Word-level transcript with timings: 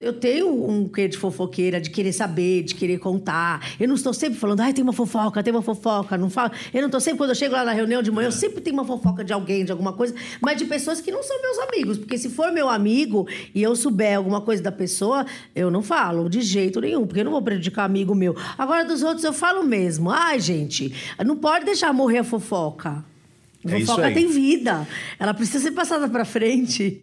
Eu 0.00 0.12
tenho 0.12 0.48
um 0.48 0.88
quê 0.88 1.08
de 1.08 1.18
fofoqueira, 1.18 1.80
de 1.80 1.90
querer 1.90 2.12
saber, 2.12 2.62
de 2.62 2.72
querer 2.76 2.98
contar. 2.98 3.74
Eu 3.80 3.88
não 3.88 3.96
estou 3.96 4.14
sempre 4.14 4.38
falando, 4.38 4.60
ai, 4.60 4.72
tem 4.72 4.80
uma 4.80 4.92
fofoca, 4.92 5.42
tem 5.42 5.52
uma 5.52 5.60
fofoca. 5.60 6.16
Não 6.16 6.30
falo. 6.30 6.52
Eu 6.72 6.82
não 6.82 6.86
estou 6.86 7.00
sempre, 7.00 7.18
quando 7.18 7.30
eu 7.30 7.34
chego 7.34 7.52
lá 7.52 7.64
na 7.64 7.72
reunião 7.72 8.00
de 8.00 8.08
manhã, 8.08 8.26
eu 8.26 8.28
é. 8.28 8.30
sempre 8.30 8.60
tenho 8.60 8.74
uma 8.76 8.84
fofoca 8.84 9.24
de 9.24 9.32
alguém, 9.32 9.64
de 9.64 9.72
alguma 9.72 9.92
coisa, 9.92 10.14
mas 10.40 10.56
de 10.56 10.66
pessoas 10.66 11.00
que 11.00 11.10
não 11.10 11.20
são 11.24 11.42
meus 11.42 11.58
amigos. 11.58 11.98
Porque 11.98 12.16
se 12.16 12.30
for 12.30 12.52
meu 12.52 12.68
amigo 12.68 13.26
e 13.52 13.60
eu 13.60 13.74
souber 13.74 14.16
alguma 14.16 14.40
coisa 14.40 14.62
da 14.62 14.70
pessoa, 14.70 15.26
eu 15.52 15.68
não 15.68 15.82
falo 15.82 16.28
de 16.28 16.42
jeito 16.42 16.80
nenhum, 16.80 17.04
porque 17.04 17.18
eu 17.18 17.24
não 17.24 17.32
vou 17.32 17.42
prejudicar 17.42 17.82
amigo 17.82 18.14
meu. 18.14 18.36
Agora, 18.56 18.84
dos 18.84 19.02
outros, 19.02 19.24
eu 19.24 19.32
falo 19.32 19.64
mesmo. 19.64 20.10
Ai, 20.10 20.38
gente, 20.38 20.94
não 21.26 21.36
pode 21.36 21.64
deixar 21.64 21.92
morrer 21.92 22.18
a 22.18 22.24
fofoca. 22.24 23.04
É 23.66 23.74
a 23.74 23.80
fofoca 23.80 24.10
é 24.10 24.14
tem 24.14 24.28
vida. 24.28 24.86
Ela 25.18 25.34
precisa 25.34 25.58
ser 25.58 25.72
passada 25.72 26.08
para 26.08 26.24
frente. 26.24 26.96